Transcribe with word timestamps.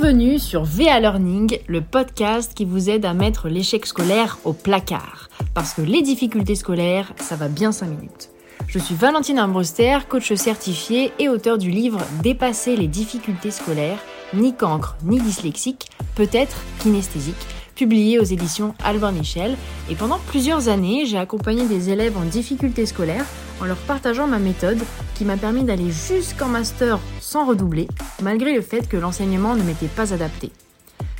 Bienvenue 0.00 0.38
sur 0.38 0.62
VA 0.62 1.00
Learning, 1.00 1.58
le 1.66 1.80
podcast 1.80 2.54
qui 2.54 2.64
vous 2.64 2.88
aide 2.88 3.04
à 3.04 3.14
mettre 3.14 3.48
l'échec 3.48 3.84
scolaire 3.84 4.38
au 4.44 4.52
placard. 4.52 5.28
Parce 5.54 5.74
que 5.74 5.82
les 5.82 6.02
difficultés 6.02 6.54
scolaires, 6.54 7.12
ça 7.16 7.34
va 7.34 7.48
bien 7.48 7.72
5 7.72 7.86
minutes. 7.86 8.30
Je 8.68 8.78
suis 8.78 8.94
Valentine 8.94 9.38
Armbruster, 9.38 9.98
coach 10.08 10.32
certifié 10.34 11.10
et 11.18 11.28
auteur 11.28 11.58
du 11.58 11.70
livre 11.70 11.98
Dépasser 12.22 12.76
les 12.76 12.86
difficultés 12.86 13.50
scolaires, 13.50 13.98
ni 14.34 14.54
cancre 14.54 14.96
ni 15.02 15.20
dyslexique, 15.20 15.88
peut-être 16.14 16.62
kinesthésique, 16.78 17.34
publié 17.74 18.20
aux 18.20 18.24
éditions 18.24 18.74
Albert 18.84 19.10
Michel. 19.10 19.56
Et 19.90 19.96
pendant 19.96 20.20
plusieurs 20.28 20.68
années, 20.68 21.06
j'ai 21.06 21.18
accompagné 21.18 21.66
des 21.66 21.90
élèves 21.90 22.16
en 22.16 22.24
difficulté 22.24 22.86
scolaire 22.86 23.24
en 23.60 23.64
leur 23.64 23.78
partageant 23.78 24.28
ma 24.28 24.38
méthode 24.38 24.78
qui 25.16 25.24
m'a 25.24 25.36
permis 25.36 25.64
d'aller 25.64 25.90
jusqu'en 25.90 26.46
master 26.46 27.00
sans 27.28 27.44
redoubler, 27.44 27.88
malgré 28.22 28.54
le 28.54 28.62
fait 28.62 28.88
que 28.88 28.96
l'enseignement 28.96 29.54
ne 29.54 29.62
m'était 29.62 29.86
pas 29.86 30.14
adapté. 30.14 30.50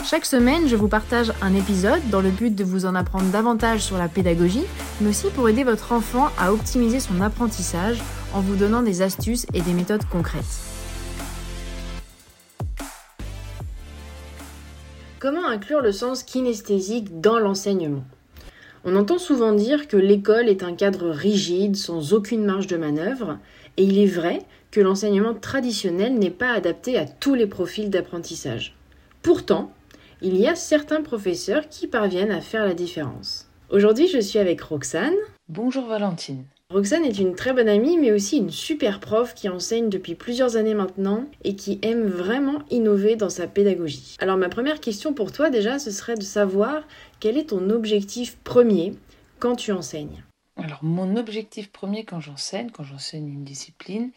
Chaque 0.03 0.25
semaine, 0.25 0.67
je 0.67 0.75
vous 0.75 0.89
partage 0.89 1.35
un 1.43 1.55
épisode 1.55 2.01
dans 2.09 2.23
le 2.23 2.31
but 2.31 2.55
de 2.55 2.65
vous 2.65 2.87
en 2.87 2.95
apprendre 2.95 3.31
davantage 3.31 3.83
sur 3.83 3.99
la 3.99 4.09
pédagogie, 4.09 4.65
mais 5.03 5.11
aussi 5.11 5.27
pour 5.29 5.51
aider 5.51 5.65
votre 5.65 5.93
enfant 5.93 6.29
à 6.39 6.51
optimiser 6.51 6.99
son 6.99 7.21
apprentissage 7.21 7.99
en 8.33 8.41
vous 8.41 8.57
donnant 8.57 8.81
des 8.81 9.03
astuces 9.03 9.47
et 9.53 9.61
des 9.61 9.75
méthodes 9.75 10.05
concrètes. 10.11 10.45
Comment 15.19 15.47
inclure 15.47 15.83
le 15.83 15.93
sens 15.93 16.23
kinesthésique 16.23 17.21
dans 17.21 17.39
l'enseignement? 17.39 18.05
On 18.87 18.97
entend 18.97 19.19
souvent 19.19 19.53
dire 19.53 19.89
que 19.89 19.99
l'école 19.99 20.49
est 20.49 20.63
un 20.63 20.73
cadre 20.73 21.11
rigide, 21.11 21.77
sans 21.77 22.15
aucune 22.15 22.47
marge 22.47 22.67
de 22.67 22.79
manœuvre, 22.79 23.37
et 23.77 23.85
il 23.85 23.99
est 23.99 24.07
vrai 24.07 24.41
que 24.71 24.81
l'enseignement 24.81 25.35
traditionnel 25.35 26.19
n'est 26.19 26.31
pas 26.31 26.53
adapté 26.53 26.99
à 26.99 27.07
tous 27.07 27.35
les 27.35 27.47
profils 27.47 27.91
d'apprentissage. 27.91 28.75
Pourtant, 29.23 29.73
il 30.21 30.37
y 30.37 30.47
a 30.47 30.55
certains 30.55 31.03
professeurs 31.03 31.69
qui 31.69 31.87
parviennent 31.87 32.31
à 32.31 32.41
faire 32.41 32.65
la 32.65 32.75
différence. 32.75 33.49
Aujourd'hui, 33.71 34.09
je 34.09 34.19
suis 34.19 34.39
avec 34.39 34.61
Roxane. 34.61 35.15
Bonjour 35.49 35.87
Valentine. 35.87 36.45
Roxane 36.71 37.07
est 37.07 37.19
une 37.19 37.35
très 37.35 37.55
bonne 37.55 37.69
amie, 37.69 37.97
mais 37.97 38.13
aussi 38.13 38.37
une 38.37 38.51
super 38.51 39.01
prof 39.01 39.33
qui 39.35 39.49
enseigne 39.49 39.89
depuis 39.89 40.15
plusieurs 40.15 40.57
années 40.57 40.75
maintenant 40.75 41.25
et 41.43 41.57
qui 41.57 41.79
aime 41.81 42.07
vraiment 42.07 42.59
innover 42.71 43.17
dans 43.17 43.31
sa 43.31 43.47
pédagogie. 43.47 44.17
Alors 44.19 44.37
ma 44.37 44.51
première 44.51 44.81
question 44.81 45.15
pour 45.15 45.33
toi 45.33 45.49
déjà, 45.49 45.79
ce 45.79 45.91
serait 45.91 46.17
de 46.17 46.23
savoir 46.23 46.83
quel 47.21 47.39
est 47.39 47.51
ton 47.51 47.71
objectif 47.71 48.37
premier 48.45 48.93
quand 49.39 49.57
tu 49.57 49.73
enseignes? 49.73 50.25
Alors 50.57 50.81
mon 50.83 51.17
objectif 51.17 51.73
premier 51.73 52.05
quand 52.05 52.21
j'enseigne, 52.21 52.69
quand 52.71 52.85
j'enseigne 52.85 53.29
une 53.29 53.45
discipline, 53.45 54.11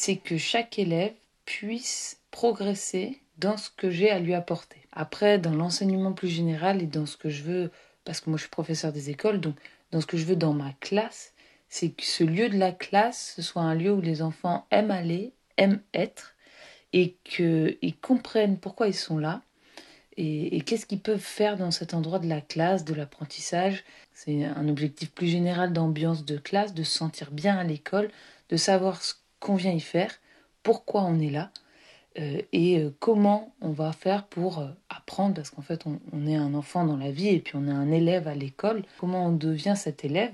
c'est 0.00 0.16
que 0.16 0.38
chaque 0.38 0.78
élève 0.78 1.12
puisse 1.44 2.20
progresser 2.30 3.20
dans 3.36 3.56
ce 3.56 3.68
que 3.68 3.90
j'ai 3.90 4.10
à 4.10 4.20
lui 4.20 4.32
apporter. 4.32 4.78
Après, 4.92 5.40
dans 5.40 5.52
l'enseignement 5.52 6.12
plus 6.12 6.28
général 6.28 6.80
et 6.80 6.86
dans 6.86 7.04
ce 7.04 7.16
que 7.16 7.28
je 7.28 7.42
veux, 7.42 7.72
parce 8.04 8.20
que 8.20 8.30
moi 8.30 8.36
je 8.36 8.42
suis 8.42 8.50
professeur 8.50 8.92
des 8.92 9.10
écoles, 9.10 9.40
donc 9.40 9.56
dans 9.90 10.00
ce 10.00 10.06
que 10.06 10.16
je 10.16 10.24
veux 10.24 10.36
dans 10.36 10.52
ma 10.52 10.72
classe, 10.74 11.34
c'est 11.68 11.90
que 11.90 12.04
ce 12.04 12.22
lieu 12.22 12.48
de 12.48 12.56
la 12.56 12.70
classe, 12.70 13.32
ce 13.34 13.42
soit 13.42 13.62
un 13.62 13.74
lieu 13.74 13.92
où 13.92 14.00
les 14.00 14.22
enfants 14.22 14.68
aiment 14.70 14.92
aller, 14.92 15.32
aiment 15.56 15.82
être, 15.92 16.36
et 16.92 17.16
qu'ils 17.24 17.98
comprennent 18.00 18.60
pourquoi 18.60 18.86
ils 18.86 18.94
sont 18.94 19.18
là, 19.18 19.42
et, 20.16 20.60
qu'est-ce 20.60 20.86
qu'ils 20.86 21.02
peuvent 21.02 21.18
faire 21.18 21.56
dans 21.56 21.72
cet 21.72 21.92
endroit 21.92 22.20
de 22.20 22.28
la 22.28 22.40
classe, 22.40 22.84
de 22.84 22.94
l'apprentissage. 22.94 23.84
C'est 24.12 24.44
un 24.44 24.68
objectif 24.68 25.10
plus 25.12 25.28
général 25.28 25.72
d'ambiance 25.72 26.24
de 26.24 26.38
classe, 26.38 26.72
de 26.72 26.84
se 26.84 26.98
sentir 26.98 27.32
bien 27.32 27.56
à 27.56 27.64
l'école, 27.64 28.10
de 28.48 28.56
savoir 28.56 29.02
ce 29.02 29.14
qu'on 29.40 29.54
vient 29.56 29.72
y 29.72 29.80
faire, 29.80 30.12
pourquoi 30.62 31.02
on 31.02 31.18
est 31.20 31.30
là, 31.30 31.50
euh, 32.18 32.42
et 32.52 32.78
euh, 32.78 32.90
comment 32.98 33.54
on 33.60 33.70
va 33.70 33.92
faire 33.92 34.26
pour 34.26 34.58
euh, 34.58 34.68
apprendre, 34.88 35.34
parce 35.34 35.50
qu'en 35.50 35.62
fait 35.62 35.84
on, 35.86 36.26
est 36.26 36.36
un 36.36 36.54
enfant 36.54 36.84
dans 36.84 36.96
la 36.96 37.10
vie 37.10 37.28
et 37.28 37.38
puis 37.38 37.54
on 37.56 37.68
est 37.68 37.72
un 37.72 37.90
élève 37.92 38.26
à 38.26 38.34
l'école, 38.34 38.82
comment 38.98 39.26
on 39.26 39.32
devient 39.32 39.74
cet 39.76 40.04
élève 40.04 40.32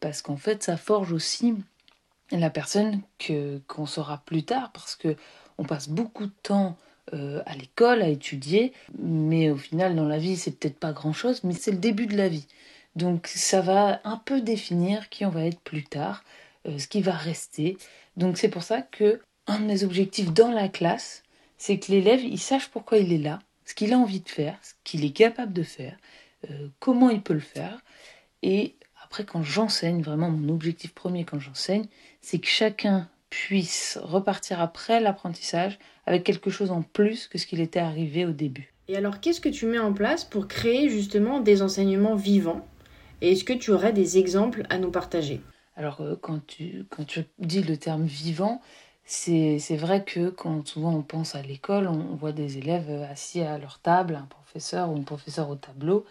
parce 0.00 0.22
qu'en 0.22 0.38
fait, 0.38 0.62
ça 0.62 0.78
forge 0.78 1.12
aussi 1.12 1.54
la 2.30 2.48
personne 2.48 3.02
que 3.18 3.58
qu'on 3.66 3.84
sera 3.84 4.22
plus 4.24 4.42
tard, 4.42 4.70
parce 4.72 4.96
que 4.96 5.16
on 5.58 5.64
passe 5.64 5.90
beaucoup 5.90 6.24
de 6.24 6.32
temps 6.42 6.78
à 7.12 7.54
l'école 7.54 8.00
à 8.00 8.08
étudier, 8.08 8.72
mais 8.98 9.50
au 9.50 9.56
final, 9.58 9.94
dans 9.94 10.06
la 10.08 10.16
vie, 10.16 10.36
c'est 10.36 10.52
peut-être 10.52 10.78
pas 10.78 10.92
grand-chose, 10.92 11.44
mais 11.44 11.52
c'est 11.52 11.72
le 11.72 11.76
début 11.76 12.06
de 12.06 12.16
la 12.16 12.28
vie. 12.28 12.46
Donc, 12.94 13.26
ça 13.26 13.60
va 13.60 14.00
un 14.04 14.16
peu 14.16 14.40
définir 14.40 15.10
qui 15.10 15.26
on 15.26 15.30
va 15.30 15.44
être 15.44 15.60
plus 15.60 15.84
tard, 15.84 16.24
ce 16.78 16.86
qui 16.88 17.02
va 17.02 17.12
rester. 17.12 17.76
Donc, 18.16 18.38
c'est 18.38 18.48
pour 18.48 18.62
ça 18.62 18.82
que 18.82 19.20
un 19.46 19.60
de 19.60 19.66
mes 19.66 19.84
objectifs 19.84 20.32
dans 20.32 20.50
la 20.50 20.68
classe, 20.68 21.22
c'est 21.58 21.78
que 21.78 21.92
l'élève, 21.92 22.22
il 22.22 22.40
sache 22.40 22.68
pourquoi 22.68 22.98
il 22.98 23.12
est 23.12 23.18
là, 23.18 23.38
ce 23.64 23.74
qu'il 23.74 23.92
a 23.92 23.98
envie 23.98 24.20
de 24.20 24.28
faire, 24.28 24.58
ce 24.62 24.72
qu'il 24.84 25.04
est 25.04 25.12
capable 25.12 25.52
de 25.52 25.62
faire, 25.62 25.96
comment 26.80 27.10
il 27.10 27.22
peut 27.22 27.34
le 27.34 27.40
faire, 27.40 27.78
et 28.42 28.74
après, 29.02 29.24
quand 29.24 29.42
j'enseigne, 29.42 30.02
vraiment 30.02 30.30
mon 30.30 30.52
objectif 30.52 30.92
premier 30.92 31.24
quand 31.24 31.38
j'enseigne, 31.38 31.86
c'est 32.22 32.38
que 32.40 32.48
chacun 32.48 33.08
puisse 33.30 33.98
repartir 34.02 34.60
après 34.60 35.00
l'apprentissage 35.00 35.78
avec 36.06 36.24
quelque 36.24 36.50
chose 36.50 36.70
en 36.70 36.82
plus 36.82 37.28
que 37.28 37.38
ce 37.38 37.46
qu'il 37.46 37.60
était 37.60 37.80
arrivé 37.80 38.24
au 38.24 38.32
début. 38.32 38.72
Et 38.88 38.96
alors, 38.96 39.20
qu'est-ce 39.20 39.40
que 39.40 39.48
tu 39.48 39.66
mets 39.66 39.78
en 39.78 39.92
place 39.92 40.24
pour 40.24 40.48
créer 40.48 40.88
justement 40.88 41.40
des 41.40 41.62
enseignements 41.62 42.16
vivants? 42.16 42.66
Et 43.20 43.32
est-ce 43.32 43.44
que 43.44 43.52
tu 43.52 43.70
aurais 43.70 43.92
des 43.92 44.18
exemples 44.18 44.64
à 44.70 44.78
nous 44.78 44.90
partager? 44.90 45.40
Alors, 45.76 46.00
euh, 46.00 46.16
quand 46.20 46.44
tu, 46.46 46.86
quand 46.90 47.04
tu 47.04 47.24
dis 47.38 47.62
le 47.62 47.76
terme 47.76 48.04
vivant, 48.04 48.60
c'est 49.04 49.76
vrai 49.76 50.04
que 50.04 50.30
quand 50.30 50.66
souvent 50.66 50.92
on 50.92 51.02
pense 51.02 51.34
à 51.36 51.42
l'école, 51.42 51.86
on 51.86 52.16
voit 52.16 52.32
des 52.32 52.58
élèves 52.58 52.90
assis 53.10 53.40
à 53.40 53.56
leur 53.58 53.78
table, 53.78 54.16
un 54.16 54.26
professeur 54.26 54.90
ou 54.90 54.96
une 54.96 55.04
professeure 55.04 55.48
au 55.48 55.54
tableau, 55.54 56.04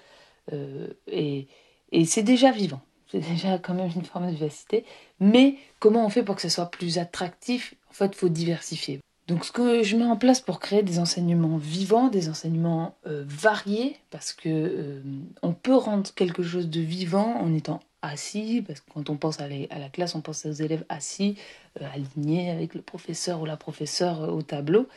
euh, 0.53 0.87
et, 1.07 1.47
et 1.91 2.05
c'est 2.05 2.23
déjà 2.23 2.51
vivant. 2.51 2.81
C'est 3.11 3.19
déjà 3.19 3.59
quand 3.59 3.75
même 3.75 3.91
une 3.95 4.03
forme 4.03 4.27
de 4.27 4.31
vivacité. 4.31 4.83
Mais 5.19 5.57
comment 5.79 6.05
on 6.05 6.09
fait 6.09 6.23
pour 6.23 6.35
que 6.35 6.41
ce 6.41 6.49
soit 6.49 6.71
plus 6.71 6.97
attractif? 6.97 7.75
En 7.89 7.93
fait, 7.93 8.07
il 8.07 8.15
faut 8.15 8.29
diversifier. 8.29 8.99
Donc 9.27 9.45
ce 9.45 9.51
que 9.51 9.83
je 9.83 9.95
mets 9.95 10.05
en 10.05 10.17
place 10.17 10.41
pour 10.41 10.59
créer 10.59 10.83
des 10.83 10.99
enseignements 10.99 11.57
vivants, 11.57 12.09
des 12.09 12.29
enseignements 12.29 12.95
euh, 13.07 13.23
variés, 13.27 13.97
parce 14.09 14.33
que 14.33 14.49
euh, 14.49 15.01
on 15.43 15.53
peut 15.53 15.75
rendre 15.75 16.11
quelque 16.13 16.43
chose 16.43 16.67
de 16.67 16.81
vivant 16.81 17.39
en 17.39 17.53
étant 17.53 17.79
assis, 18.05 18.63
parce 18.65 18.79
que 18.79 18.91
quand 18.93 19.09
on 19.09 19.17
pense 19.17 19.39
à, 19.39 19.47
la 19.47 19.89
classe, 19.89 20.15
on 20.15 20.21
pense 20.21 20.45
aux 20.45 20.51
élèves 20.51 20.85
assis, 20.89 21.37
euh, 21.81 21.87
alignés 21.93 22.51
avec 22.51 22.73
le 22.75 22.81
professeur 22.81 23.41
ou 23.41 23.45
la 23.45 23.57
professeure 23.57 24.33
au 24.33 24.41
tableau. 24.41 24.87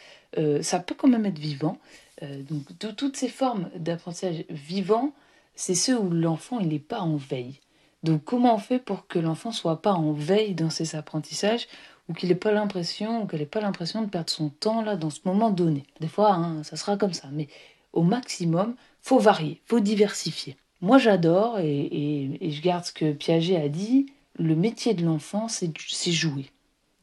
ça 0.63 0.79
peut 0.81 0.95
quand 0.95 1.09
même 1.09 1.27
être 1.27 1.39
vivant. 1.39 1.79
donc 2.23 2.65
toutes 2.97 3.17
ces 3.17 3.29
formes 3.29 3.71
d'apprentissage 3.77 4.45
vivant, 4.51 5.13
c'est 5.55 5.75
ceux 5.75 5.99
où 5.99 6.11
l'enfant 6.11 6.61
il 6.61 6.69
n'est 6.69 6.79
pas 6.79 7.01
en 7.01 7.17
veille. 7.17 7.61
Donc 8.03 8.25
comment 8.25 8.55
on 8.55 8.59
fait 8.59 8.79
pour 8.79 9.07
que 9.07 9.19
l'enfant 9.19 9.53
soit 9.53 9.83
pas 9.83 9.93
en 9.93 10.13
veille 10.13 10.55
dans 10.55 10.71
ses 10.71 10.95
apprentissages 10.95 11.67
ou 12.09 12.15
qu'il 12.15 12.29
n'ait 12.29 12.35
pas 12.35 12.53
l'impression 12.53 13.27
qu'elle 13.27 13.41
n'ait 13.41 13.47
pas 13.47 13.61
l'impression 13.61 14.03
de 14.03 14.09
perdre 14.09 14.31
son 14.31 14.51
temps 14.51 14.83
là 14.83 14.97
dans 14.97 15.11
ce 15.11 15.21
moment 15.25 15.51
donné? 15.51 15.85
Des 16.01 16.09
fois, 16.09 16.33
hein, 16.35 16.63
ça 16.63 16.77
sera 16.77 16.97
comme 16.97 17.13
ça, 17.13 17.29
mais 17.33 17.49
au 17.93 18.03
maximum, 18.03 18.77
faut 19.03 19.19
varier, 19.19 19.61
faut 19.67 19.81
diversifier. 19.81 20.57
Moi, 20.81 20.99
j'adore 20.99 21.59
et, 21.59 22.39
je 22.41 22.61
garde 22.63 22.85
ce 22.85 22.93
que 22.93 23.13
Piaget 23.13 23.57
a 23.57 23.69
dit. 23.69 24.07
Le 24.39 24.55
métier 24.55 24.95
de 24.95 25.05
l'enfant, 25.05 25.49
c'est 25.49 26.13
jouer. 26.13 26.51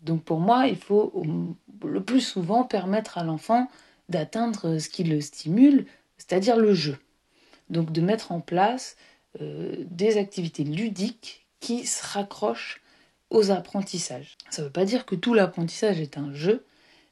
Donc 0.01 0.23
pour 0.23 0.39
moi, 0.39 0.67
il 0.67 0.77
faut 0.77 1.23
le 1.83 2.03
plus 2.03 2.21
souvent 2.21 2.63
permettre 2.63 3.17
à 3.17 3.23
l'enfant 3.23 3.67
d'atteindre 4.07 4.77
ce 4.77 4.87
qui 4.87 5.03
le 5.03 5.19
stimule, 5.19 5.85
c'est-à-dire 6.17 6.57
le 6.57 6.73
jeu. 6.73 6.97
Donc 7.69 7.91
de 7.91 8.01
mettre 8.01 8.31
en 8.31 8.39
place 8.39 8.95
euh, 9.41 9.75
des 9.89 10.17
activités 10.17 10.63
ludiques 10.63 11.45
qui 11.59 11.85
se 11.85 12.05
raccrochent 12.05 12.81
aux 13.31 13.49
apprentissages. 13.49 14.37
Ça 14.51 14.61
ne 14.61 14.67
veut 14.67 14.71
pas 14.71 14.85
dire 14.85 15.05
que 15.05 15.15
tout 15.15 15.33
l'apprentissage 15.33 15.99
est 15.99 16.17
un 16.17 16.31
jeu, 16.33 16.63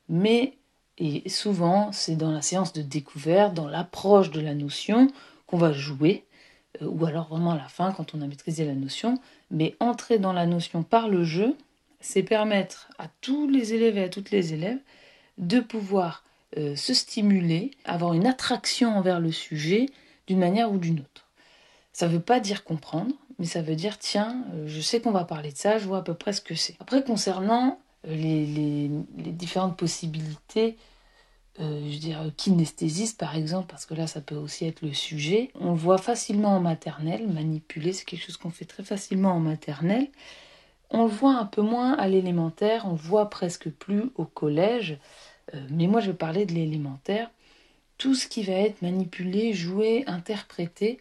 mais 0.08 0.54
souvent 1.26 1.92
c'est 1.92 2.16
dans 2.16 2.32
la 2.32 2.44
séance 2.44 2.72
de 2.72 2.84
découverte, 2.84 3.56
dans 3.56 3.68
l'approche 3.68 4.30
de 4.30 4.40
la 4.40 4.54
notion 4.54 5.12
qu'on 5.48 5.58
va 5.58 5.74
jouer, 5.74 6.24
euh, 6.28 6.33
ou 6.82 7.06
alors 7.06 7.30
vraiment 7.30 7.52
à 7.52 7.58
la 7.58 7.68
fin 7.68 7.92
quand 7.92 8.16
on 8.16 8.22
a 8.22 8.28
maîtrisé 8.28 8.66
la 8.66 8.74
notion. 8.74 9.20
Mais 9.52 9.76
entrer 9.80 10.20
dans 10.20 10.34
la 10.34 10.46
notion 10.46 10.84
par 10.84 11.10
le 11.10 11.24
jeu, 11.24 11.56
c'est 12.00 12.24
permettre 12.24 12.90
à 12.98 13.08
tous 13.22 13.48
les 13.48 13.74
élèves 13.74 13.98
et 13.98 14.04
à 14.04 14.10
toutes 14.10 14.32
les 14.32 14.54
élèves 14.54 14.80
de 15.38 15.60
pouvoir 15.60 16.24
euh, 16.58 16.76
se 16.76 16.94
stimuler, 16.94 17.72
avoir 17.86 18.14
une 18.14 18.28
attraction 18.28 18.96
envers 18.96 19.20
le 19.20 19.32
sujet 19.32 19.88
d'une 20.28 20.40
manière 20.40 20.72
ou 20.72 20.78
d'une 20.78 21.00
autre. 21.00 21.28
Ça 21.94 22.08
ne 22.08 22.14
veut 22.14 22.20
pas 22.20 22.40
dire 22.40 22.64
comprendre, 22.64 23.16
mais 23.40 23.46
ça 23.46 23.62
veut 23.62 23.76
dire 23.76 23.98
tiens, 23.98 24.44
euh, 24.54 24.68
je 24.68 24.82
sais 24.82 25.02
qu'on 25.02 25.12
va 25.12 25.24
parler 25.24 25.52
de 25.52 25.58
ça, 25.58 25.80
je 25.80 25.86
vois 25.86 26.00
à 26.00 26.02
peu 26.02 26.14
près 26.14 26.34
ce 26.34 26.42
que 26.42 26.54
c'est. 26.54 26.76
Après, 26.80 27.04
concernant 27.04 27.80
euh, 28.08 28.16
les, 28.16 28.90
différentes 29.32 29.78
possibilités, 29.78 30.78
euh, 31.60 31.90
je 31.92 31.98
dire 31.98 32.32
kinesthésiste 32.38 33.20
par 33.20 33.36
exemple, 33.36 33.68
parce 33.70 33.86
que 33.86 33.94
là 33.94 34.08
ça 34.08 34.22
peut 34.22 34.36
aussi 34.36 34.66
être 34.66 34.82
le 34.82 34.94
sujet, 34.94 35.52
on 35.60 35.72
le 35.72 35.78
voit 35.78 35.98
facilement 36.00 36.56
en 36.56 36.60
maternelle, 36.60 37.28
manipuler, 37.28 37.94
c'est 37.94 38.06
quelque 38.06 38.26
chose 38.26 38.38
qu'on 38.38 38.50
fait 38.50 38.66
très 38.66 38.84
facilement 38.84 39.32
en 39.34 39.40
maternelle. 39.40 40.08
On 40.90 41.04
le 41.06 41.10
voit 41.12 41.36
un 41.38 41.46
peu 41.46 41.62
moins 41.62 41.94
à 41.94 42.08
l'élémentaire, 42.08 42.86
on 42.86 42.92
le 42.92 42.98
voit 42.98 43.30
presque 43.30 43.70
plus 43.70 44.12
au 44.16 44.26
collège, 44.26 44.98
mais 45.70 45.88
moi 45.88 46.02
je 46.02 46.12
parler 46.12 46.46
de 46.46 46.54
l'élémentaire. 46.54 47.30
tout 47.98 48.16
ce 48.16 48.28
qui 48.28 48.44
va 48.44 48.54
être 48.54 48.82
manipulé, 48.82 49.54
joué, 49.54 50.04
interprété, 50.08 51.00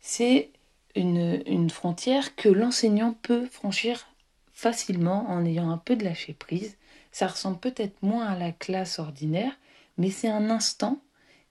c'est 0.00 0.50
une, 0.94 1.42
une 1.46 1.70
frontière 1.70 2.36
que 2.36 2.48
l'enseignant 2.48 3.16
peut 3.22 3.46
franchir 3.46 4.06
facilement 4.52 5.26
en 5.28 5.44
ayant 5.44 5.70
un 5.70 5.78
peu 5.78 5.96
de 5.96 6.04
lâcher 6.04 6.32
prise. 6.32 6.76
Ça 7.12 7.26
ressemble 7.26 7.58
peut-être 7.58 8.02
moins 8.02 8.26
à 8.26 8.38
la 8.38 8.52
classe 8.52 8.98
ordinaire, 8.98 9.52
mais 9.98 10.10
c'est 10.10 10.28
un 10.28 10.50
instant 10.50 11.00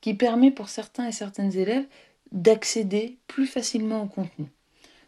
qui 0.01 0.13
permet 0.13 0.51
pour 0.51 0.69
certains 0.69 1.07
et 1.07 1.11
certaines 1.11 1.55
élèves 1.55 1.85
d'accéder 2.31 3.17
plus 3.27 3.47
facilement 3.47 4.03
au 4.03 4.07
contenu. 4.07 4.51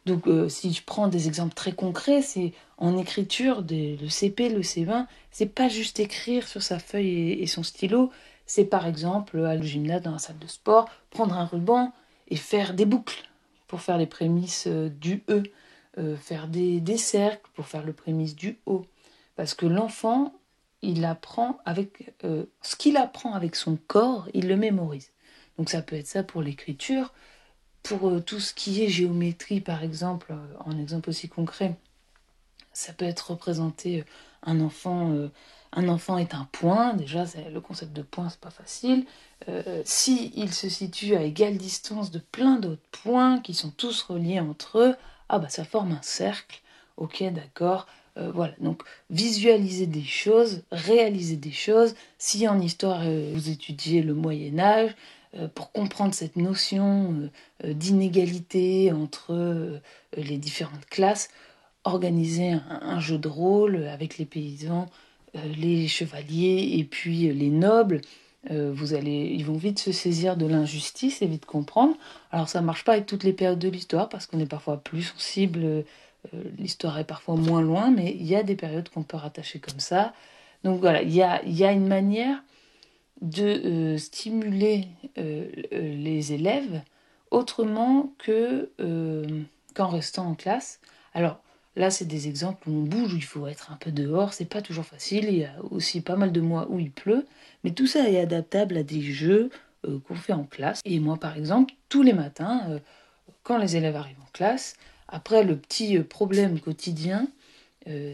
Donc 0.05 0.27
euh, 0.27 0.47
si 0.49 0.71
je 0.71 0.83
prends 0.83 1.07
des 1.07 1.27
exemples 1.27 1.55
très 1.55 1.71
concrets, 1.71 2.21
c'est 2.21 2.53
en 2.77 2.97
écriture, 2.97 3.63
le 3.67 4.07
CP, 4.07 4.49
le 4.49 4.61
C20, 4.61 5.07
c'est 5.31 5.47
pas 5.47 5.67
juste 5.67 5.99
écrire 5.99 6.47
sur 6.47 6.61
sa 6.61 6.77
feuille 6.77 7.31
et, 7.31 7.47
son 7.47 7.63
stylo, 7.63 8.11
c'est 8.45 8.65
par 8.65 8.85
exemple 8.85 9.43
aller 9.43 9.61
au 9.61 9.63
gymnase 9.63 10.03
dans 10.03 10.11
la 10.11 10.19
salle 10.19 10.37
de 10.37 10.47
sport, 10.47 10.87
prendre 11.09 11.35
un 11.35 11.45
ruban 11.45 11.91
et 12.27 12.35
faire 12.35 12.73
des 12.73 12.85
boucles 12.85 13.27
pour 13.67 13.81
faire 13.81 13.97
les 13.97 14.05
prémices 14.05 14.67
euh, 14.67 14.89
du 14.89 15.23
E, 15.29 15.43
euh, 15.97 16.15
faire 16.17 16.47
des, 16.47 16.79
des, 16.81 16.97
cercles 16.97 17.49
pour 17.55 17.65
faire 17.65 17.83
le 17.83 17.93
prémisse 17.93 18.35
du 18.35 18.59
O. 18.67 18.85
Parce 19.35 19.55
que 19.55 19.65
l'enfant, 19.65 20.33
il 20.85 21.05
apprend 21.05 21.59
avec 21.65 22.13
ce 22.61 22.75
qu'il 22.75 22.97
apprend 22.97 23.33
avec 23.33 23.55
son 23.55 23.77
corps, 23.87 24.27
il 24.33 24.47
le 24.47 24.55
mémorise. 24.55 25.11
Donc 25.57 25.69
ça 25.69 25.81
peut 25.81 25.95
être 25.95 26.07
ça 26.07 26.23
pour 26.23 26.41
l'écriture, 26.41 27.13
pour 27.83 28.09
euh, 28.09 28.19
tout 28.19 28.39
ce 28.39 28.53
qui 28.53 28.83
est 28.83 28.89
géométrie, 28.89 29.61
par 29.61 29.83
exemple, 29.83 30.31
euh, 30.31 30.55
en 30.65 30.77
exemple 30.77 31.09
aussi 31.09 31.29
concret, 31.29 31.75
ça 32.73 32.93
peut 32.93 33.05
être 33.05 33.31
représenté 33.31 34.01
euh, 34.01 34.03
un 34.43 34.59
enfant. 34.59 35.11
un 35.71 35.89
enfant 35.89 36.19
est 36.19 36.35
un 36.35 36.47
point, 36.51 36.93
déjà 36.93 37.25
le 37.51 37.59
concept 37.59 37.93
de 37.93 38.03
point 38.03 38.29
c'est 38.29 38.39
pas 38.39 38.51
facile. 38.51 39.07
si 39.85 40.31
il 40.35 40.53
se 40.53 40.69
situe 40.69 41.15
à 41.15 41.23
égale 41.23 41.57
distance 41.57 42.11
de 42.11 42.19
plein 42.19 42.57
d'autres 42.57 42.87
points 42.91 43.39
qui 43.39 43.55
sont 43.55 43.71
tous 43.71 44.03
reliés 44.03 44.39
entre 44.39 44.77
eux, 44.77 44.95
ah 45.29 45.39
bah 45.39 45.49
ça 45.49 45.63
forme 45.63 45.93
un 45.93 46.01
cercle. 46.03 46.61
Ok, 46.97 47.23
d'accord. 47.33 47.87
Voilà, 48.15 48.53
donc 48.59 48.81
visualiser 49.09 49.87
des 49.87 50.03
choses, 50.03 50.63
réaliser 50.71 51.35
des 51.35 51.51
choses. 51.51 51.95
Si 52.17 52.47
en 52.47 52.59
histoire 52.61 53.03
vous 53.03 53.49
étudiez 53.49 54.01
le 54.01 54.13
Moyen 54.13 54.57
Âge, 54.57 54.95
euh, 55.37 55.47
pour 55.53 55.71
comprendre 55.71 56.13
cette 56.13 56.37
notion 56.37 57.13
euh, 57.13 57.29
euh, 57.65 57.73
d'inégalité 57.73 58.91
entre 58.91 59.81
les 60.15 60.37
différentes 60.37 60.85
classes, 60.85 61.29
organiser 61.83 62.55
un, 62.69 62.99
jeu 62.99 63.17
de 63.17 63.27
rôle 63.27 63.85
avec 63.87 64.17
les 64.17 64.25
paysans, 64.25 64.87
les 65.57 65.87
chevaliers 65.87 66.77
et 66.77 66.83
puis 66.83 67.31
les 67.31 67.49
nobles. 67.49 68.01
vous 68.49 68.95
allez, 68.95 69.29
ils 69.37 69.45
vont 69.45 69.57
vite 69.57 69.77
se 69.77 69.91
saisir 69.91 70.35
de 70.35 70.47
l'injustice 70.47 71.21
et 71.21 71.27
vite 71.27 71.45
comprendre. 71.45 71.95
Alors 72.31 72.49
ça 72.49 72.61
marche 72.61 72.85
pas 72.85 72.93
avec 72.93 73.05
toutes 73.05 73.23
les 73.23 73.33
périodes 73.33 73.59
de 73.59 73.69
l'histoire 73.69 74.09
parce 74.09 74.25
qu'on 74.25 74.39
est 74.39 74.49
parfois 74.49 74.77
plus 74.77 75.03
sensible, 75.03 75.83
l'histoire 76.57 76.97
est 76.99 77.05
parfois 77.05 77.35
moins 77.35 77.61
loin, 77.61 77.91
mais 77.91 78.15
il 78.17 78.25
y 78.25 78.35
a 78.35 78.43
des 78.43 78.55
périodes 78.55 78.89
qu'on 78.89 79.03
peut 79.03 79.17
rattacher 79.17 79.59
comme 79.59 79.79
ça. 79.79 80.13
Donc 80.65 80.79
voilà, 80.79 81.03
il 81.03 81.13
y 81.13 81.21
a, 81.21 81.71
une 81.71 81.87
manière 81.87 82.41
de 83.21 83.43
euh, 83.43 83.97
stimuler 83.99 84.87
euh, 85.19 85.47
les 85.71 86.33
élèves 86.33 86.81
autrement 87.29 88.11
que 88.17 88.71
euh, 88.79 89.43
qu'en 89.75 89.89
restant 89.89 90.25
en 90.25 90.33
classe. 90.33 90.79
Alors 91.13 91.39
là, 91.75 91.91
c'est 91.91 92.05
des 92.05 92.27
exemples 92.27 92.67
où 92.67 92.73
on 92.73 92.81
bouge, 92.81 93.13
où 93.13 93.17
il 93.17 93.23
faut 93.23 93.45
être 93.45 93.71
un 93.71 93.75
peu 93.75 93.91
dehors, 93.91 94.33
c'est 94.33 94.45
pas 94.45 94.63
toujours 94.63 94.85
facile. 94.85 95.25
Il 95.25 95.37
y 95.37 95.45
a 95.45 95.53
aussi 95.69 96.01
pas 96.01 96.15
mal 96.15 96.31
de 96.31 96.41
mois 96.41 96.65
où 96.69 96.79
il 96.79 96.91
pleut, 96.91 97.27
mais 97.63 97.69
tout 97.69 97.85
ça 97.85 98.09
est 98.09 98.19
adaptable 98.19 98.77
à 98.77 98.83
des 98.83 99.01
jeux 99.01 99.51
qu'on 99.83 100.15
fait 100.15 100.33
en 100.33 100.45
classe. 100.45 100.81
Et 100.83 100.99
moi, 100.99 101.17
par 101.17 101.37
exemple, 101.37 101.75
tous 101.89 102.01
les 102.01 102.13
matins, 102.13 102.79
quand 103.43 103.59
les 103.59 103.75
élèves 103.75 103.95
arrivent 103.95 104.19
en 104.19 104.31
classe, 104.33 104.77
après 105.07 105.43
le 105.43 105.57
petit 105.57 105.99
problème 105.99 106.59
quotidien, 106.59 107.27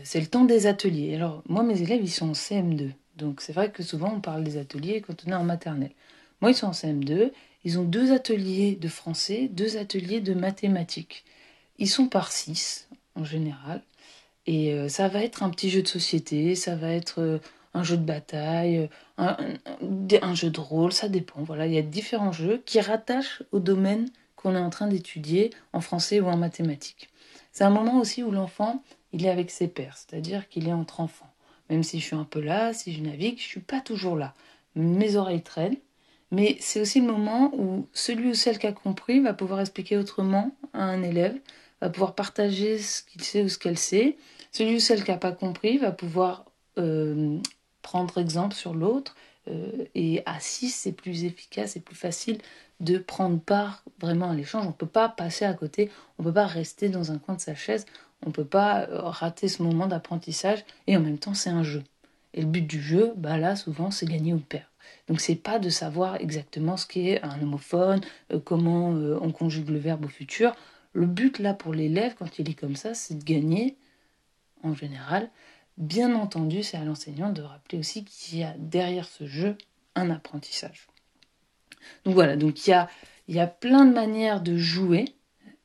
c'est 0.03 0.19
le 0.19 0.27
temps 0.27 0.43
des 0.43 0.67
ateliers. 0.67 1.15
Alors 1.15 1.43
moi, 1.47 1.63
mes 1.63 1.81
élèves, 1.81 2.01
ils 2.03 2.11
sont 2.11 2.29
en 2.29 2.33
CM2. 2.33 2.91
Donc 3.15 3.41
c'est 3.41 3.53
vrai 3.53 3.71
que 3.71 3.83
souvent 3.83 4.13
on 4.15 4.19
parle 4.19 4.43
des 4.43 4.57
ateliers 4.57 5.01
quand 5.01 5.23
on 5.25 5.31
est 5.31 5.35
en 5.35 5.43
maternelle. 5.43 5.93
Moi, 6.41 6.51
ils 6.51 6.55
sont 6.55 6.67
en 6.67 6.71
CM2, 6.71 7.31
ils 7.63 7.79
ont 7.79 7.83
deux 7.83 8.11
ateliers 8.11 8.75
de 8.75 8.87
français, 8.87 9.47
deux 9.51 9.77
ateliers 9.77 10.21
de 10.21 10.33
mathématiques. 10.33 11.23
Ils 11.77 11.89
sont 11.89 12.07
par 12.07 12.31
six 12.31 12.89
en 13.15 13.23
général. 13.23 13.83
Et 14.47 14.73
euh, 14.73 14.89
ça 14.89 15.07
va 15.07 15.23
être 15.23 15.43
un 15.43 15.49
petit 15.51 15.69
jeu 15.69 15.83
de 15.83 15.87
société, 15.87 16.55
ça 16.55 16.75
va 16.75 16.89
être 16.89 17.21
euh, 17.21 17.37
un 17.75 17.83
jeu 17.83 17.95
de 17.95 18.03
bataille, 18.03 18.89
un, 19.17 19.37
un, 20.21 20.35
jeu 20.35 20.49
de 20.49 20.59
rôle, 20.59 20.91
ça 20.91 21.09
dépend. 21.09 21.43
Voilà, 21.43 21.67
il 21.67 21.73
y 21.73 21.77
a 21.77 21.83
différents 21.83 22.31
jeux 22.31 22.61
qui 22.65 22.81
rattachent 22.81 23.43
au 23.51 23.59
domaine 23.59 24.09
qu'on 24.41 24.55
est 24.55 24.59
en 24.59 24.69
train 24.69 24.87
d'étudier 24.87 25.51
en 25.73 25.81
français 25.81 26.19
ou 26.19 26.27
en 26.27 26.37
mathématiques. 26.37 27.09
C'est 27.51 27.63
un 27.63 27.69
moment 27.69 27.99
aussi 27.99 28.23
où 28.23 28.31
l'enfant, 28.31 28.83
il 29.13 29.25
est 29.25 29.29
avec 29.29 29.51
ses 29.51 29.67
pairs, 29.67 29.97
c'est-à-dire 29.97 30.47
qu'il 30.49 30.67
est 30.67 30.73
entre 30.73 30.99
enfants. 30.99 31.31
Même 31.69 31.83
si 31.83 31.99
je 31.99 32.05
suis 32.05 32.15
un 32.15 32.25
peu 32.25 32.41
là, 32.41 32.73
si 32.73 32.93
je 32.93 33.01
navigue, 33.01 33.37
je 33.37 33.43
suis 33.43 33.61
pas 33.61 33.81
toujours 33.81 34.15
là. 34.15 34.33
Mes 34.75 35.15
oreilles 35.15 35.41
traînent. 35.41 35.77
Mais 36.31 36.57
c'est 36.61 36.79
aussi 36.79 37.01
le 37.01 37.07
moment 37.07 37.51
où 37.53 37.87
celui 37.93 38.29
ou 38.29 38.33
celle 38.33 38.57
qui 38.57 38.67
a 38.67 38.71
compris 38.71 39.19
va 39.19 39.33
pouvoir 39.33 39.59
expliquer 39.59 39.97
autrement 39.97 40.51
à 40.73 40.83
un 40.83 41.03
élève, 41.03 41.37
va 41.81 41.89
pouvoir 41.89 42.15
partager 42.15 42.77
ce 42.77 43.03
qu'il 43.03 43.21
sait 43.21 43.43
ou 43.43 43.49
ce 43.49 43.57
qu'elle 43.57 43.77
sait. 43.77 44.17
Celui 44.51 44.75
ou 44.75 44.79
celle 44.79 45.03
qui 45.03 45.11
n'a 45.11 45.17
pas 45.17 45.33
compris 45.33 45.77
va 45.77 45.91
pouvoir 45.91 46.45
euh, 46.77 47.37
prendre 47.81 48.17
exemple 48.17 48.55
sur 48.55 48.73
l'autre. 48.73 49.15
Euh, 49.47 49.85
et 49.95 50.21
à 50.25 50.39
6, 50.39 50.69
c'est 50.69 50.91
plus 50.91 51.25
efficace 51.25 51.75
et 51.75 51.79
plus 51.81 51.95
facile 51.95 52.37
de 52.81 52.97
prendre 52.97 53.39
part 53.39 53.83
vraiment 53.99 54.31
à 54.31 54.35
l'échange. 54.35 54.65
On 54.65 54.69
ne 54.69 54.73
peut 54.73 54.85
pas 54.85 55.07
passer 55.07 55.45
à 55.45 55.53
côté, 55.53 55.89
on 56.17 56.23
ne 56.23 56.27
peut 56.27 56.33
pas 56.33 56.47
rester 56.47 56.89
dans 56.89 57.11
un 57.11 57.17
coin 57.17 57.35
de 57.35 57.41
sa 57.41 57.55
chaise. 57.55 57.85
On 58.25 58.29
ne 58.29 58.33
peut 58.33 58.45
pas 58.45 58.87
euh, 58.89 59.01
rater 59.01 59.47
ce 59.47 59.63
moment 59.63 59.87
d'apprentissage 59.87 60.63
et 60.87 60.97
en 60.97 60.99
même 60.99 61.17
temps 61.17 61.33
c'est 61.33 61.49
un 61.49 61.63
jeu. 61.63 61.83
Et 62.33 62.41
le 62.41 62.47
but 62.47 62.65
du 62.65 62.81
jeu, 62.81 63.13
bah 63.17 63.37
là 63.37 63.55
souvent 63.55 63.91
c'est 63.91 64.05
gagner 64.05 64.33
ou 64.33 64.39
perdre. 64.39 64.67
Donc 65.07 65.21
c'est 65.21 65.35
pas 65.35 65.59
de 65.59 65.69
savoir 65.69 66.15
exactement 66.15 66.77
ce 66.77 66.85
qu'est 66.85 67.21
un 67.23 67.41
homophone, 67.41 68.01
euh, 68.31 68.39
comment 68.39 68.93
euh, 68.93 69.17
on 69.21 69.31
conjugue 69.31 69.69
le 69.69 69.79
verbe 69.79 70.05
au 70.05 70.09
futur. 70.09 70.55
Le 70.93 71.05
but 71.05 71.39
là 71.39 71.53
pour 71.53 71.73
l'élève 71.73 72.15
quand 72.17 72.39
il 72.39 72.49
est 72.49 72.55
comme 72.55 72.75
ça, 72.75 72.93
c'est 72.93 73.15
de 73.15 73.23
gagner 73.23 73.77
en 74.63 74.73
général. 74.73 75.29
Bien 75.77 76.13
entendu, 76.15 76.63
c'est 76.63 76.77
à 76.77 76.83
l'enseignant 76.83 77.31
de 77.31 77.41
rappeler 77.41 77.79
aussi 77.79 78.03
qu'il 78.03 78.39
y 78.39 78.43
a 78.43 78.53
derrière 78.57 79.05
ce 79.05 79.25
jeu 79.25 79.57
un 79.95 80.09
apprentissage. 80.09 80.87
Donc 82.05 82.13
voilà, 82.13 82.35
donc 82.35 82.67
il 82.67 82.71
y 82.71 82.73
a, 82.73 82.89
y 83.27 83.39
a 83.39 83.47
plein 83.47 83.85
de 83.85 83.93
manières 83.93 84.41
de 84.41 84.57
jouer. 84.57 85.05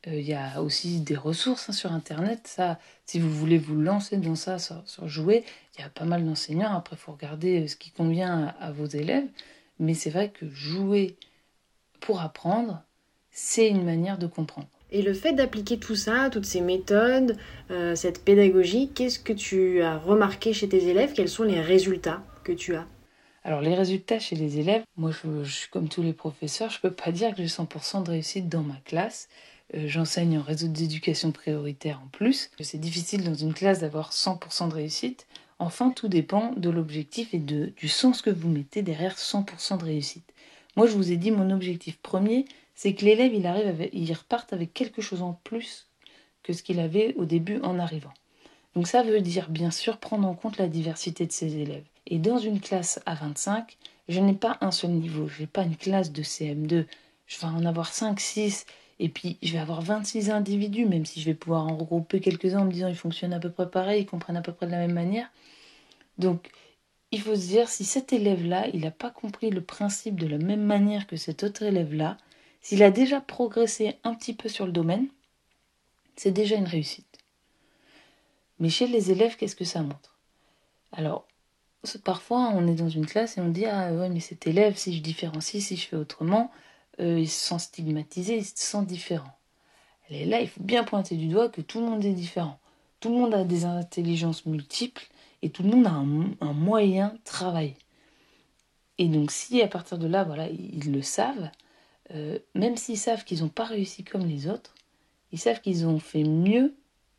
Euh, 0.07 0.15
il 0.15 0.27
y 0.27 0.35
a 0.35 0.63
aussi 0.63 1.01
des 1.01 1.17
ressources 1.17 1.69
hein, 1.69 1.73
sur 1.73 1.93
Internet. 1.93 2.47
Ça, 2.47 2.79
si 3.05 3.19
vous 3.19 3.31
voulez 3.31 3.59
vous 3.59 3.81
lancer 3.81 4.17
dans 4.17 4.35
ça, 4.35 4.59
sur, 4.59 5.09
jouer, 5.09 5.45
il 5.77 5.83
y 5.83 5.85
a 5.85 5.89
pas 5.89 6.05
mal 6.05 6.25
d'enseignants. 6.25 6.75
Après, 6.77 6.97
il 6.97 6.99
faut 6.99 7.13
regarder 7.13 7.63
euh, 7.63 7.69
ce 7.69 7.77
qui 7.77 7.91
convient 7.91 8.55
à, 8.61 8.73
vos 8.73 8.87
élèves. 8.87 9.27
Mais 9.79 9.95
c'est 9.95 10.11
vrai 10.11 10.31
que 10.31 10.49
jouer 10.49 11.17
pour 12.01 12.21
apprendre, 12.21 12.83
c'est 13.31 13.69
une 13.69 13.85
manière 13.85 14.19
de 14.19 14.27
comprendre. 14.27 14.69
Et 14.93 15.03
le 15.03 15.13
fait 15.13 15.33
d'appliquer 15.33 15.79
tout 15.79 15.97
ça, 15.97 16.31
toutes 16.31 16.47
ces 16.47 16.61
méthodes, 16.61 17.37
euh, 17.71 17.97
cette 17.97 18.25
pédagogie, 18.25 18.91
qu'est-ce 18.95 19.19
que 19.19 19.33
tu 19.33 19.83
as 19.83 19.99
remarqué 19.99 20.53
chez 20.53 20.69
tes 20.69 20.89
élèves? 20.89 21.13
Quels 21.13 21.29
sont 21.29 21.43
les 21.43 21.61
résultats 21.61 22.23
que 22.45 22.53
tu 22.53 22.77
as? 22.77 22.87
Alors 23.47 23.61
les 23.61 23.76
résultats 23.76 24.19
chez 24.19 24.35
les 24.35 24.59
élèves, 24.59 24.83
moi 24.97 25.12
je, 25.12 25.45
suis 25.49 25.69
comme 25.69 25.88
tous 25.88 26.03
les 26.03 26.12
professeurs, 26.12 26.69
je 26.69 26.79
ne 26.79 26.81
peux 26.81 26.91
pas 26.91 27.12
dire 27.12 27.31
que 27.31 27.37
j'ai 27.37 27.47
100% 27.47 28.03
de 28.03 28.11
réussite 28.11 28.49
dans 28.49 28.65
ma 28.65 28.75
classe. 28.85 29.29
Euh, 29.75 29.87
j'enseigne 29.87 30.38
en 30.38 30.43
réseau 30.43 30.67
d'éducation 30.67 31.31
prioritaire 31.31 32.00
en 32.05 32.09
plus. 32.09 32.50
C'est 32.59 32.81
difficile 32.81 33.23
dans 33.23 33.37
une 33.37 33.55
classe 33.55 33.79
d'avoir 33.79 34.11
100% 34.11 34.69
de 34.69 34.75
réussite. 34.75 35.29
Enfin, 35.61 35.91
tout 35.91 36.09
dépend 36.09 36.55
de 36.57 36.71
l'objectif 36.71 37.35
et 37.35 37.38
du 37.38 37.88
sens 37.88 38.21
que 38.21 38.31
vous 38.31 38.49
mettez 38.49 38.83
derrière 38.83 39.15
100% 39.15 39.79
de 39.79 39.85
réussite. 39.85 40.29
Moi, 40.75 40.88
je 40.88 40.97
vous 40.97 41.12
ai 41.12 41.17
dit, 41.17 41.31
mon 41.31 41.50
objectif 41.50 41.99
premier, 41.99 42.47
c'est 42.75 42.95
que 42.95 43.05
l'élève, 43.05 43.33
il 43.33 43.91
il 43.93 44.12
reparte 44.12 44.55
avec 44.55 44.75
quelque 44.75 45.00
chose 45.00 45.23
en 45.23 45.35
plus 45.45 45.87
que 46.43 46.53
ce 46.53 46.65
qu'il 46.65 46.81
avait 46.81 47.15
au 47.15 47.25
début 47.25 47.61
en 47.61 47.79
arrivant. 47.79 48.12
Donc 48.75 48.88
ça 48.88 49.05
veut 49.05 49.21
dire, 49.21 49.50
bien 49.50 49.71
sûr, 49.71 49.99
prendre 49.99 50.26
en 50.26 50.35
compte 50.35 50.59
la 50.59 50.67
diversité 50.67 51.26
de 51.26 51.33
ses 51.33 51.57
élèves. 51.59 51.87
Et 52.07 52.19
dans 52.19 52.39
une 52.39 52.61
classe 52.61 53.01
à 53.07 53.15
25, 53.15 53.77
je 54.09 54.21
n'ai 54.21 54.35
pas 54.35 54.59
un 54.61 54.71
seul 54.71 54.91
niveau. 54.91 55.29
Je 55.29 55.41
n'ai 55.41 55.47
pas 55.47 55.63
une 55.63 55.77
classe 55.77 56.13
de 56.13 56.23
CM2. 56.23 56.87
Je 57.27 57.41
vais 57.41 57.47
en 57.47 57.65
avoir 57.65 57.93
5, 57.93 58.21
6 58.21 58.67
et 58.99 59.09
puis, 59.09 59.37
je 59.43 59.53
vais 59.53 59.59
avoir 59.59 59.83
26 59.83 60.31
individus, 60.31 60.87
même 60.87 61.05
si 61.05 61.21
je 61.21 61.27
vais 61.27 61.35
pouvoir 61.35 61.67
en 61.67 61.77
regrouper 61.77 62.21
quelques-uns 62.21 62.61
en 62.61 62.65
me 62.65 62.73
disant 62.73 62.89
ils 62.89 62.97
fonctionnent 62.97 63.35
à 63.35 63.41
peu 63.41 63.51
près 63.51 63.71
pareil, 63.71 64.03
ils 64.03 64.07
comprennent 64.07 64.39
à 64.39 64.43
peu 64.43 64.53
près 64.53 64.67
de 64.67 64.71
la 64.71 64.79
même 64.79 64.95
manière. 64.95 65.31
Donc, 66.19 66.51
il 67.11 67.21
faut 67.21 67.35
se 67.35 67.47
dire, 67.47 67.69
si 67.69 67.85
cet 67.85 68.13
élève-là, 68.13 68.69
il 68.69 68.81
n'a 68.81 68.91
pas 68.91 69.11
compris 69.11 69.51
le 69.51 69.61
principe 69.61 70.19
de 70.19 70.27
la 70.27 70.39
même 70.39 70.65
manière 70.65 71.07
que 71.07 71.17
cet 71.17 71.45
autre 71.45 71.63
élève-là, 71.63 72.17
s'il 72.63 72.83
a 72.83 72.91
déjà 72.91 73.21
progressé 73.21 73.97
un 74.03 74.15
petit 74.15 74.35
peu 74.35 74.49
sur 74.49 74.67
le 74.67 74.73
domaine, 74.73 75.09
c'est 76.17 76.33
déjà 76.33 76.57
une 76.57 76.65
réussite. 76.65 77.07
Mais 78.59 78.71
chez 78.71 78.87
les 78.87 79.11
élèves, 79.11 79.37
qu'est-ce 79.37 79.57
que 79.57 79.67
ça 79.67 79.83
montre? 79.83 80.19
Alors, 80.93 81.27
parfois 82.02 82.50
on 82.55 82.66
est 82.66 82.75
dans 82.75 82.88
une 82.88 83.07
classe 83.07 83.38
et 83.38 83.40
on 83.40 83.49
dit 83.49 83.66
Ah 83.66 83.93
ouais, 83.93 84.09
mais 84.09 84.21
cet 84.21 84.47
élève, 84.47 84.76
si 84.76 84.97
je 84.97 85.02
différencie, 85.02 85.64
si 85.64 85.76
je 85.76 85.87
fais 85.87 85.97
autrement, 85.97 86.50
euh, 87.00 87.19
il 87.19 87.28
se 87.28 87.49
sent 87.49 87.59
stigmatisé, 87.59 88.38
il 88.38 88.45
se 88.45 88.52
sent 88.57 88.85
différent. 88.85 89.37
Et 90.11 90.25
là, 90.25 90.40
il 90.40 90.49
faut 90.49 90.62
bien 90.62 90.85
pointer 90.85 91.16
du 91.16 91.26
doigt 91.28 91.49
que 91.49 91.61
tout 91.61 91.81
le 91.81 91.87
monde 91.87 92.05
est 92.05 92.12
différent. 92.12 92.59
Tout 93.00 93.09
le 93.11 93.16
monde 93.16 93.35
a 93.35 93.45
des 93.45 93.64
intelligences 93.64 94.47
multiples 94.47 95.07
et 95.43 95.50
tout 95.50 95.62
le 95.62 95.71
monde 95.71 95.87
a 95.87 95.90
un, 95.90 96.52
moyen 96.52 97.09
de 97.09 97.19
travailler. 97.25 97.76
Et 98.99 99.09
donc, 99.09 99.31
si 99.31 99.61
à 99.62 99.69
partir 99.69 99.99
de 99.99 100.07
là, 100.07 100.25
voilà, 100.25 100.49
ils 100.49 100.93
le 100.93 101.02
savent, 101.02 101.50
euh, 102.12 102.38
même 102.55 102.76
s'ils 102.76 102.99
savent 102.99 103.25
qu'ils 103.25 103.40
n'ont 103.40 103.49
pas 103.49 103.64
réussi 103.64 104.05
comme 104.05 104.26
les 104.26 104.49
autres, 104.49 104.75
ils 105.33 105.38
savent 105.38 105.61
qu'ils 105.61 105.87
ont 105.87 105.99
fait 105.99 106.25
mieux 106.25 106.75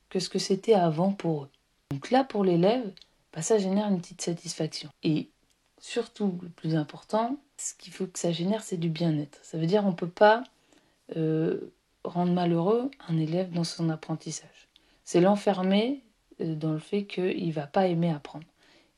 que 0.09 0.19
ce 0.19 0.29
que 0.29 0.39
c'était 0.39 0.73
avant 0.73 1.11
pour 1.11 1.43
eux. 1.43 1.49
Donc 1.91 2.09
là, 2.09 2.23
pour 2.23 2.43
l'élève, 2.43 2.91
bah, 3.37 3.43
ça 3.43 3.59
génère 3.59 3.87
une 3.87 4.01
petite 4.01 4.23
satisfaction. 4.23 4.89
Et 5.03 5.29
surtout, 5.79 6.39
le 6.41 6.49
plus 6.49 6.75
important, 6.75 7.37
ce 7.57 7.75
qu'il 7.75 7.93
faut 7.93 8.07
que 8.07 8.17
ça 8.17 8.31
génère, 8.31 8.63
c'est 8.63 8.77
du 8.77 8.89
bien-être. 8.89 9.37
Ça 9.43 9.59
veut 9.59 9.67
dire 9.67 9.85
on 9.85 9.91
ne 9.91 9.95
peut 9.95 10.09
pas 10.09 10.41
euh, 11.15 11.71
rendre 12.03 12.31
malheureux 12.31 12.89
un 13.07 13.15
élève 13.15 13.51
dans 13.51 13.63
son 13.63 13.91
apprentissage. 13.91 14.69
C'est 15.03 15.21
l'enfermer 15.21 16.03
euh, 16.41 16.55
dans 16.55 16.73
le 16.73 16.79
fait 16.79 17.05
qu'il 17.05 17.47
ne 17.47 17.51
va 17.51 17.67
pas 17.67 17.85
aimer 17.85 18.09
apprendre. 18.09 18.47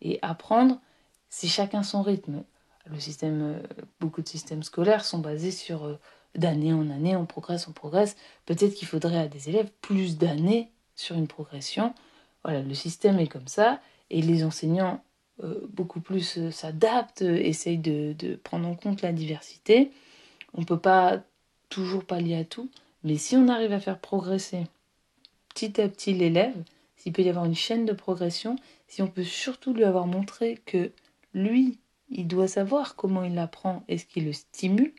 Et 0.02 0.20
apprendre, 0.22 0.80
c'est 1.28 1.50
chacun 1.50 1.84
son 1.84 2.02
rythme. 2.02 2.46
Le 2.86 2.98
système, 2.98 3.42
euh, 3.42 3.84
beaucoup 4.00 4.22
de 4.22 4.30
systèmes 4.30 4.64
scolaires 4.64 5.04
sont 5.04 5.20
basés 5.20 5.52
sur 5.52 6.00
d'année 6.36 6.72
en 6.72 6.90
année, 6.92 7.18
on 7.18 7.26
progresse, 7.26 7.68
on 7.68 7.74
progresse. 7.74 8.16
Peut-être 8.46 8.74
qu'il 8.74 8.88
faudrait 8.88 9.20
à 9.20 9.28
des 9.28 9.50
élèves 9.50 9.70
plus 9.82 10.18
d'années 10.18 10.72
sur 10.96 11.18
une 11.18 11.28
progression. 11.28 11.94
Voilà, 12.46 12.62
le 12.62 12.74
système 12.74 13.20
est 13.20 13.28
comme 13.28 13.50
ça 13.50 13.82
et 14.10 14.22
les 14.22 14.44
enseignants 14.44 15.04
euh, 15.44 15.62
beaucoup 15.70 16.02
plus 16.02 16.38
euh, 16.38 16.52
s'adaptent, 16.52 17.22
essayent 17.22 17.78
de, 17.78 18.14
de, 18.18 18.36
prendre 18.36 18.68
en 18.68 18.76
compte 18.76 19.02
la 19.02 19.14
diversité. 19.14 19.92
On 20.54 20.62
ne 20.62 20.66
peut 20.66 20.80
pas 20.80 21.22
toujours 21.70 22.04
pallier 22.04 22.36
à 22.36 22.44
tout, 22.44 22.70
mais 23.04 23.18
si 23.18 23.36
on 23.36 23.48
arrive 23.48 23.72
à 23.72 23.80
faire 23.80 24.00
progresser 24.00 24.64
petit 25.50 25.80
à 25.82 25.88
petit 25.88 26.14
l'élève, 26.14 26.56
s'il 26.96 27.14
peut 27.14 27.22
y 27.22 27.30
avoir 27.30 27.46
une 27.46 27.56
chaîne 27.56 27.86
de 27.86 27.94
progression, 27.94 28.58
si 28.88 29.02
on 29.02 29.08
peut 29.08 29.24
surtout 29.24 29.74
lui 29.74 29.84
avoir 29.84 30.08
montré 30.08 30.60
que 30.66 30.92
lui, 31.34 31.80
il 32.10 32.28
doit 32.28 32.48
savoir 32.48 32.96
comment 32.96 33.24
il 33.24 33.38
apprend 33.38 33.84
et 33.88 33.98
ce 33.98 34.06
qui 34.06 34.22
le 34.22 34.34
stimule, 34.34 34.94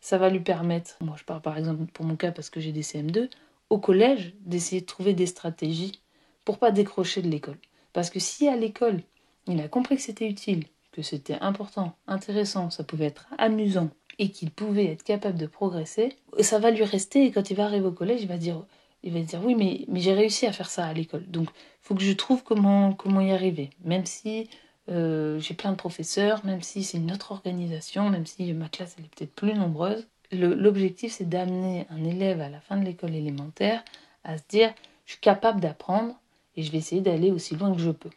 ça 0.00 0.18
va 0.18 0.30
lui 0.30 0.40
permettre, 0.40 0.96
moi 1.00 1.16
je 1.18 1.24
parle 1.24 1.42
par 1.42 1.58
exemple 1.58 1.90
pour 1.92 2.04
mon 2.04 2.16
cas 2.16 2.30
parce 2.30 2.50
que 2.50 2.60
j'ai 2.60 2.72
des 2.72 2.82
CM2, 2.82 3.28
au 3.70 3.78
collège 3.78 4.34
d'essayer 4.40 4.80
de 4.80 4.86
trouver 4.86 5.12
des 5.12 5.26
stratégies 5.26 6.00
pour 6.44 6.58
pas 6.58 6.70
décrocher 6.70 7.22
de 7.22 7.28
l'école. 7.28 7.58
Parce 7.96 8.10
que 8.10 8.20
si 8.20 8.46
à 8.46 8.56
l'école, 8.56 9.00
il 9.46 9.58
a 9.58 9.68
compris 9.68 9.96
que 9.96 10.02
c'était 10.02 10.28
utile, 10.28 10.64
que 10.92 11.00
c'était 11.00 11.38
important, 11.40 11.96
intéressant, 12.06 12.68
ça 12.68 12.84
pouvait 12.84 13.06
être 13.06 13.26
amusant 13.38 13.88
et 14.18 14.28
qu'il 14.28 14.50
pouvait 14.50 14.92
être 14.92 15.02
capable 15.02 15.38
de 15.38 15.46
progresser, 15.46 16.10
ça 16.40 16.58
va 16.58 16.70
lui 16.70 16.84
rester 16.84 17.24
et 17.24 17.30
quand 17.30 17.48
il 17.48 17.56
va 17.56 17.64
arriver 17.64 17.86
au 17.86 17.92
collège, 17.92 18.20
il 18.20 18.28
va 18.28 18.36
dire 18.36 18.62
il 19.02 19.14
va 19.14 19.20
dire 19.20 19.42
oui 19.42 19.54
mais, 19.54 19.86
mais 19.88 20.00
j'ai 20.00 20.12
réussi 20.12 20.46
à 20.46 20.52
faire 20.52 20.68
ça 20.68 20.84
à 20.84 20.92
l'école. 20.92 21.24
Donc 21.30 21.48
il 21.48 21.86
faut 21.86 21.94
que 21.94 22.02
je 22.02 22.12
trouve 22.12 22.42
comment, 22.42 22.92
comment 22.92 23.22
y 23.22 23.32
arriver. 23.32 23.70
Même 23.82 24.04
si 24.04 24.50
euh, 24.90 25.38
j'ai 25.38 25.54
plein 25.54 25.70
de 25.70 25.76
professeurs, 25.76 26.44
même 26.44 26.60
si 26.60 26.84
c'est 26.84 26.98
une 26.98 27.12
autre 27.12 27.32
organisation, 27.32 28.10
même 28.10 28.26
si 28.26 28.52
ma 28.52 28.68
classe 28.68 28.96
elle 28.98 29.06
est 29.06 29.14
peut-être 29.16 29.34
plus 29.34 29.54
nombreuse, 29.54 30.06
l'objectif 30.32 31.14
c'est 31.14 31.30
d'amener 31.30 31.86
un 31.88 32.04
élève 32.04 32.42
à 32.42 32.50
la 32.50 32.60
fin 32.60 32.76
de 32.76 32.84
l'école 32.84 33.14
élémentaire 33.14 33.82
à 34.22 34.36
se 34.36 34.42
dire 34.50 34.74
je 35.06 35.12
suis 35.12 35.20
capable 35.22 35.60
d'apprendre 35.62 36.20
et 36.56 36.62
je 36.62 36.72
vais 36.72 36.78
essayer 36.78 37.00
d'aller 37.00 37.30
aussi 37.30 37.54
loin 37.54 37.74
que 37.74 37.80
je 37.80 37.90
peux. 37.90 38.10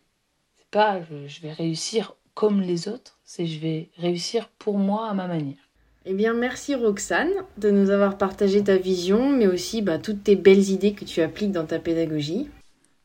C'est 0.58 0.69
pas 0.72 1.01
je, 1.01 1.41
vais 1.41 1.51
réussir 1.51 2.15
comme 2.34 2.62
les 2.62 2.88
autres, 2.88 3.19
c'est 3.24 3.46
je 3.46 3.60
vais 3.60 3.89
réussir 3.98 4.50
pour 4.60 4.77
moi 4.77 5.10
à 5.10 5.13
ma 5.13 5.27
manière. 5.27 5.58
Eh 6.05 6.13
bien, 6.13 6.34
merci 6.34 6.74
Roxane 6.75 7.31
de 7.58 7.69
nous 7.69 7.89
avoir 7.89 8.17
partagé 8.17 8.63
ta 8.63 8.77
vision, 8.77 9.29
mais 9.29 9.48
aussi 9.48 9.81
bah, 9.81 9.98
toutes 9.98 10.24
tes 10.24 10.36
belles 10.36 10.69
idées 10.69 10.93
que 10.93 11.05
tu 11.05 11.22
appliques 11.22 11.51
dans 11.51 11.65
ta 11.65 11.79
pédagogie. 11.79 12.48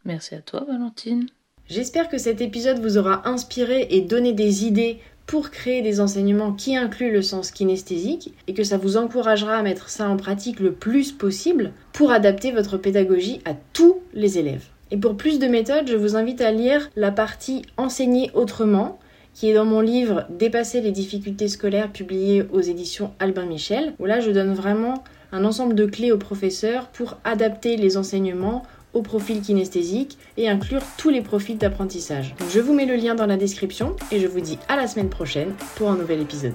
Merci 0.04 0.36
à 0.36 0.40
toi, 0.40 0.64
Valentine. 0.66 1.26
J'espère 1.66 2.08
que 2.08 2.18
cet 2.18 2.40
épisode 2.40 2.78
vous 2.78 2.98
aura 2.98 3.28
inspiré 3.28 3.86
et 3.90 4.02
donné 4.02 4.32
des 4.32 4.64
idées 4.64 5.00
pour 5.26 5.50
créer 5.50 5.80
des 5.82 6.00
enseignements 6.00 6.52
qui 6.52 6.76
incluent 6.76 7.12
le 7.12 7.22
sens 7.22 7.50
kinesthésique 7.50 8.34
et 8.46 8.54
que 8.54 8.64
ça 8.64 8.76
vous 8.76 8.96
encouragera 8.96 9.56
à 9.56 9.62
mettre 9.62 9.88
ça 9.88 10.08
en 10.08 10.16
pratique 10.16 10.60
le 10.60 10.72
plus 10.72 11.12
possible 11.12 11.72
pour 11.92 12.10
adapter 12.10 12.52
votre 12.52 12.76
pédagogie 12.76 13.40
à 13.46 13.54
tous 13.72 14.02
les 14.12 14.38
élèves. 14.38 14.68
Et 14.90 14.96
pour 14.96 15.16
plus 15.16 15.38
de 15.38 15.46
méthodes, 15.46 15.88
je 15.88 15.96
vous 15.96 16.16
invite 16.16 16.40
à 16.40 16.52
lire 16.52 16.90
la 16.96 17.10
partie 17.10 17.62
Enseigner 17.76 18.30
autrement 18.34 18.98
qui 19.34 19.50
est 19.50 19.54
dans 19.54 19.64
mon 19.64 19.80
livre 19.80 20.26
Dépasser 20.30 20.80
les 20.80 20.92
difficultés 20.92 21.48
scolaires 21.48 21.90
publié 21.90 22.44
aux 22.52 22.60
éditions 22.60 23.12
Albin 23.18 23.46
Michel, 23.46 23.94
où 23.98 24.06
là 24.06 24.20
je 24.20 24.30
donne 24.30 24.54
vraiment 24.54 25.02
un 25.32 25.44
ensemble 25.44 25.74
de 25.74 25.86
clés 25.86 26.12
aux 26.12 26.18
professeurs 26.18 26.86
pour 26.88 27.18
adapter 27.24 27.76
les 27.76 27.96
enseignements 27.96 28.62
au 28.92 29.02
profil 29.02 29.40
kinesthésique 29.40 30.16
et 30.36 30.48
inclure 30.48 30.82
tous 30.96 31.10
les 31.10 31.20
profils 31.20 31.58
d'apprentissage. 31.58 32.36
Je 32.52 32.60
vous 32.60 32.72
mets 32.72 32.86
le 32.86 32.94
lien 32.94 33.16
dans 33.16 33.26
la 33.26 33.36
description 33.36 33.96
et 34.12 34.20
je 34.20 34.28
vous 34.28 34.40
dis 34.40 34.58
à 34.68 34.76
la 34.76 34.86
semaine 34.86 35.10
prochaine 35.10 35.52
pour 35.74 35.90
un 35.90 35.96
nouvel 35.96 36.20
épisode. 36.20 36.54